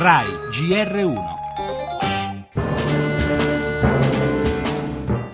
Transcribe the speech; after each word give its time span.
RAI 0.00 0.48
GR1 0.48 1.29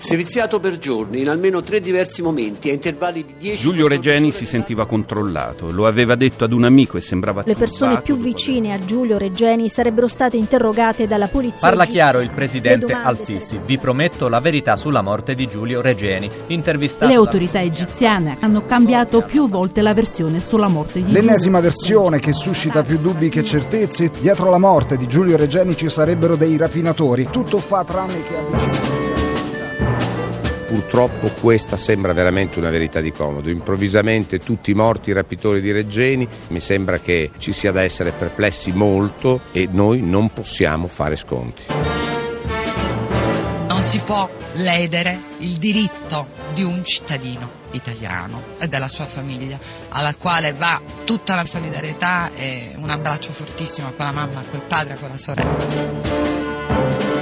Seviziato 0.07 0.61
per 0.61 0.79
giorni, 0.79 1.23
in 1.23 1.29
almeno 1.29 1.63
tre 1.63 1.81
diversi 1.81 2.23
momenti, 2.23 2.71
a 2.71 2.73
intervalli 2.73 3.25
di 3.25 3.35
10 3.39 3.61
Giulio 3.61 3.89
Regeni 3.89 4.31
si 4.31 4.47
sentiva 4.47 4.87
controllato, 4.87 5.73
lo 5.73 5.85
aveva 5.85 6.15
detto 6.15 6.45
ad 6.45 6.53
un 6.53 6.63
amico 6.63 6.97
e 6.97 7.01
sembrava 7.01 7.43
Le 7.45 7.57
persone 7.57 8.01
più 8.03 8.17
vicine 8.17 8.73
a 8.73 8.79
Giulio 8.79 9.19
Regeni 9.19 9.69
sarebbero 9.69 10.07
state 10.07 10.37
interrogate 10.37 11.09
dalla 11.09 11.27
polizia. 11.27 11.59
Parla 11.59 11.87
chiaro 11.87 12.21
il 12.21 12.31
presidente 12.31 12.93
Al-Sisi. 12.93 13.59
Vi 13.67 13.79
prometto 13.79 14.29
la 14.29 14.39
verità 14.39 14.77
sulla 14.77 15.03
morte 15.03 15.35
di 15.35 15.49
Giulio 15.49 15.81
Regeni. 15.81 16.31
Intervistato 16.47 17.07
Le 17.07 17.15
autorità 17.15 17.61
egiziane 17.61 18.37
hanno 18.39 18.65
cambiato 18.65 19.23
più 19.23 19.49
volte 19.49 19.83
la 19.83 19.93
versione 19.93 20.39
sulla 20.39 20.69
morte 20.69 21.01
di 21.01 21.07
Giulio. 21.07 21.21
L'ennesima 21.21 21.59
versione 21.59 22.21
che 22.21 22.33
suscita 22.33 22.85
più 22.85 22.99
dubbi 22.99 23.29
che 23.29 23.43
certezze. 23.43 24.13
Dietro 24.21 24.51
la 24.51 24.59
morte 24.59 24.97
di 24.97 25.09
Giulio 25.09 25.37
Regeni 25.37 25.77
ci 25.77 25.89
sarebbero 25.89 26.37
dei 26.37 26.57
rapinatori. 26.57 27.27
Tutto 27.29 27.59
fa 27.59 27.83
tranne 27.83 28.23
che 28.25 28.37
avvicinarsi. 28.37 28.96
Purtroppo 30.67 31.29
questa 31.29 31.77
sembra 31.77 32.13
veramente 32.13 32.59
una 32.59 32.71
verità 32.71 33.01
di 33.01 33.13
comodo. 33.13 33.51
Improvvisamente 33.51 34.41
tutti 34.41 34.75
morti 34.75 35.11
i 35.11 35.13
rapitori 35.13 35.61
di 35.61 35.71
Reggeni, 35.71 36.27
mi 36.49 36.61
sembra 36.61 36.99
che 36.99 37.31
ci 37.39 37.53
sia 37.53 37.71
da 37.71 37.83
essere 37.83 38.11
perplessi 38.11 38.73
molto 38.73 39.43
e 39.53 39.69
noi 39.71 40.03
non 40.03 40.33
possiamo 40.33 40.89
fare 40.89 41.15
sconti. 41.15 41.65
Non 43.69 43.83
si 43.83 44.01
può 44.01 44.29
ledere 44.55 45.21
il 45.39 45.57
diritto 45.59 46.29
di 46.53 46.65
un 46.65 46.85
cittadino 46.85 47.65
italiano 47.73 48.43
e 48.59 48.67
della 48.67 48.89
sua 48.89 49.05
famiglia, 49.05 49.59
alla 49.91 50.15
quale 50.17 50.53
va 50.53 50.81
tutta 51.05 51.35
la 51.35 51.45
solidarietà 51.45 52.31
e 52.35 52.73
un 52.77 52.91
abbraccio 52.91 53.33
fortissimo 53.33 53.89
a 53.89 53.93
quella 53.93 54.13
mamma, 54.13 54.41
a 54.41 54.45
quel 54.49 54.63
padre, 54.63 54.95
a 54.95 54.97
quella 54.97 55.17
sorella. 55.17 57.16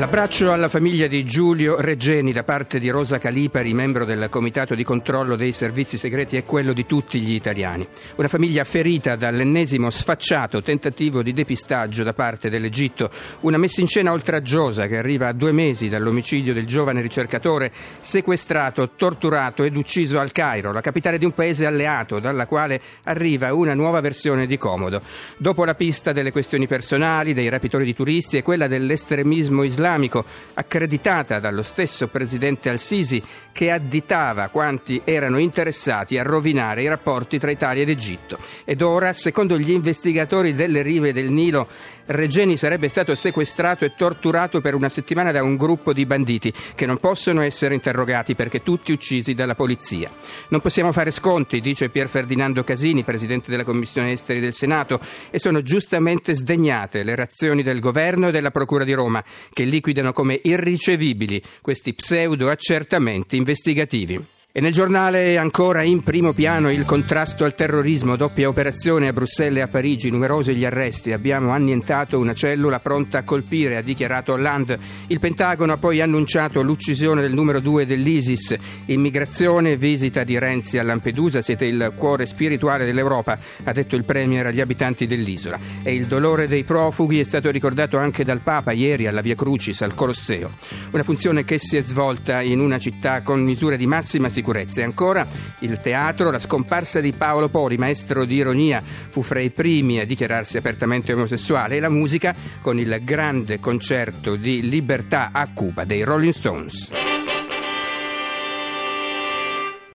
L'abbraccio 0.00 0.50
alla 0.50 0.68
famiglia 0.68 1.06
di 1.06 1.26
Giulio 1.26 1.78
Reggeni 1.78 2.32
da 2.32 2.42
parte 2.42 2.78
di 2.78 2.88
Rosa 2.88 3.18
Calipari, 3.18 3.74
membro 3.74 4.06
del 4.06 4.30
Comitato 4.30 4.74
di 4.74 4.82
controllo 4.82 5.36
dei 5.36 5.52
servizi 5.52 5.98
segreti, 5.98 6.38
è 6.38 6.44
quello 6.46 6.72
di 6.72 6.86
tutti 6.86 7.20
gli 7.20 7.34
italiani. 7.34 7.86
Una 8.16 8.28
famiglia 8.28 8.64
ferita 8.64 9.14
dall'ennesimo 9.14 9.90
sfacciato 9.90 10.62
tentativo 10.62 11.22
di 11.22 11.34
depistaggio 11.34 12.02
da 12.02 12.14
parte 12.14 12.48
dell'Egitto, 12.48 13.10
una 13.40 13.58
messa 13.58 13.82
in 13.82 13.88
scena 13.88 14.12
oltraggiosa 14.12 14.86
che 14.86 14.96
arriva 14.96 15.28
a 15.28 15.34
due 15.34 15.52
mesi 15.52 15.88
dall'omicidio 15.88 16.54
del 16.54 16.64
giovane 16.64 17.02
ricercatore 17.02 17.70
sequestrato, 18.00 18.92
torturato 18.96 19.64
ed 19.64 19.76
ucciso 19.76 20.18
al 20.18 20.32
Cairo, 20.32 20.72
la 20.72 20.80
capitale 20.80 21.18
di 21.18 21.26
un 21.26 21.32
paese 21.32 21.66
alleato, 21.66 22.20
dalla 22.20 22.46
quale 22.46 22.80
arriva 23.02 23.52
una 23.52 23.74
nuova 23.74 24.00
versione 24.00 24.46
di 24.46 24.56
Comodo. 24.56 25.02
Dopo 25.36 25.66
la 25.66 25.74
pista 25.74 26.12
delle 26.12 26.32
questioni 26.32 26.66
personali, 26.66 27.34
dei 27.34 27.50
rapitori 27.50 27.84
di 27.84 27.94
turisti 27.94 28.38
e 28.38 28.42
quella 28.42 28.66
dell'estremismo 28.66 29.62
islamico, 29.62 29.88
islamico, 29.90 30.24
accreditata 30.54 31.40
dallo 31.40 31.62
stesso 31.62 32.06
presidente 32.06 32.70
Al-Sisi, 32.70 33.22
che 33.52 33.70
additava 33.72 34.48
quanti 34.48 35.02
erano 35.04 35.38
interessati 35.38 36.16
a 36.16 36.22
rovinare 36.22 36.82
i 36.82 36.88
rapporti 36.88 37.38
tra 37.38 37.50
Italia 37.50 37.82
ed 37.82 37.88
Egitto. 37.88 38.38
Ed 38.64 38.80
ora, 38.82 39.12
secondo 39.12 39.58
gli 39.58 39.70
investigatori 39.70 40.54
delle 40.54 40.82
rive 40.82 41.12
del 41.12 41.30
Nilo, 41.30 41.66
Regeni 42.12 42.56
sarebbe 42.56 42.88
stato 42.88 43.14
sequestrato 43.14 43.84
e 43.84 43.94
torturato 43.94 44.60
per 44.60 44.74
una 44.74 44.88
settimana 44.88 45.30
da 45.30 45.44
un 45.44 45.54
gruppo 45.54 45.92
di 45.92 46.06
banditi 46.06 46.52
che 46.74 46.84
non 46.84 46.98
possono 46.98 47.40
essere 47.40 47.72
interrogati 47.74 48.34
perché 48.34 48.64
tutti 48.64 48.90
uccisi 48.90 49.32
dalla 49.32 49.54
polizia. 49.54 50.10
Non 50.48 50.60
possiamo 50.60 50.90
fare 50.90 51.12
sconti, 51.12 51.60
dice 51.60 51.88
Pier 51.88 52.08
Ferdinando 52.08 52.64
Casini, 52.64 53.04
presidente 53.04 53.48
della 53.48 53.62
Commissione 53.62 54.10
Esteri 54.10 54.40
del 54.40 54.52
Senato, 54.52 54.98
e 55.30 55.38
sono 55.38 55.62
giustamente 55.62 56.34
sdegnate 56.34 57.04
le 57.04 57.14
reazioni 57.14 57.62
del 57.62 57.78
governo 57.78 58.26
e 58.26 58.32
della 58.32 58.50
Procura 58.50 58.82
di 58.82 58.92
Roma, 58.92 59.22
che 59.52 59.62
liquidano 59.62 60.12
come 60.12 60.40
irricevibili 60.42 61.40
questi 61.62 61.94
pseudo 61.94 62.50
accertamenti 62.50 63.36
investigativi. 63.36 64.38
E 64.52 64.60
nel 64.60 64.72
giornale 64.72 65.38
ancora 65.38 65.84
in 65.84 66.02
primo 66.02 66.32
piano 66.32 66.72
il 66.72 66.84
contrasto 66.84 67.44
al 67.44 67.54
terrorismo, 67.54 68.16
doppia 68.16 68.48
operazione 68.48 69.06
a 69.06 69.12
Bruxelles 69.12 69.58
e 69.58 69.60
a 69.60 69.68
Parigi, 69.68 70.10
numerosi 70.10 70.56
gli 70.56 70.64
arresti, 70.64 71.12
abbiamo 71.12 71.50
annientato 71.50 72.18
una 72.18 72.34
cellula 72.34 72.80
pronta 72.80 73.18
a 73.18 73.22
colpire, 73.22 73.76
ha 73.76 73.80
dichiarato 73.80 74.32
Hollande. 74.32 74.76
Il 75.06 75.20
Pentagono 75.20 75.74
ha 75.74 75.76
poi 75.76 76.00
annunciato 76.00 76.62
l'uccisione 76.62 77.20
del 77.20 77.32
numero 77.32 77.60
due 77.60 77.86
dell'ISIS, 77.86 78.56
immigrazione, 78.86 79.76
visita 79.76 80.24
di 80.24 80.36
Renzi 80.36 80.78
a 80.78 80.82
Lampedusa, 80.82 81.42
siete 81.42 81.66
il 81.66 81.92
cuore 81.94 82.26
spirituale 82.26 82.84
dell'Europa, 82.84 83.38
ha 83.62 83.72
detto 83.72 83.94
il 83.94 84.04
Premier 84.04 84.46
agli 84.46 84.60
abitanti 84.60 85.06
dell'isola. 85.06 85.60
E 85.84 85.94
il 85.94 86.06
dolore 86.06 86.48
dei 86.48 86.64
profughi 86.64 87.20
è 87.20 87.24
stato 87.24 87.52
ricordato 87.52 87.98
anche 87.98 88.24
dal 88.24 88.40
Papa 88.40 88.72
ieri 88.72 89.06
alla 89.06 89.20
Via 89.20 89.36
Crucis, 89.36 89.80
al 89.82 89.94
Colosseo. 89.94 90.50
Una 90.90 91.04
funzione 91.04 91.44
che 91.44 91.58
si 91.58 91.76
è 91.76 91.82
svolta 91.82 92.42
in 92.42 92.58
una 92.58 92.78
città 92.78 93.22
con 93.22 93.44
misure 93.44 93.76
di 93.76 93.86
massima 93.86 94.24
sicurezza 94.24 94.38
sicurezza. 94.40 94.80
E 94.80 94.84
ancora 94.84 95.26
il 95.60 95.78
teatro, 95.80 96.30
la 96.30 96.38
scomparsa 96.38 97.00
di 97.00 97.12
Paolo 97.12 97.48
Pori, 97.48 97.76
maestro 97.76 98.24
di 98.24 98.36
ironia, 98.36 98.82
fu 98.82 99.22
fra 99.22 99.40
i 99.40 99.50
primi 99.50 100.00
a 100.00 100.06
dichiararsi 100.06 100.56
apertamente 100.56 101.12
omosessuale, 101.12 101.76
e 101.76 101.80
la 101.80 101.90
musica 101.90 102.34
con 102.60 102.78
il 102.78 103.00
grande 103.02 103.60
concerto 103.60 104.36
di 104.36 104.68
libertà 104.68 105.30
a 105.32 105.48
Cuba 105.52 105.84
dei 105.84 106.02
Rolling 106.02 106.32
Stones. 106.32 107.09